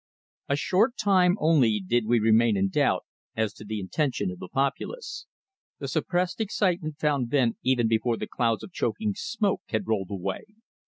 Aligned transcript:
A 0.49 0.55
SHORT 0.55 0.97
time 0.97 1.37
only 1.39 1.79
did 1.79 2.07
we 2.07 2.17
remain 2.19 2.57
in 2.57 2.69
doubt 2.69 3.05
as 3.35 3.53
to 3.53 3.63
the 3.63 3.79
intention 3.79 4.31
of 4.31 4.39
the 4.39 4.47
populace. 4.49 5.27
The 5.77 5.87
suppressed 5.87 6.41
excitement 6.41 6.97
found 6.97 7.29
vent 7.29 7.57
even 7.61 7.87
before 7.87 8.17
the 8.17 8.25
clouds 8.25 8.63
of 8.63 8.71
choking 8.71 9.13
smoke 9.15 9.61
had 9.69 9.85
rolled 9.85 10.09
away. 10.09 10.41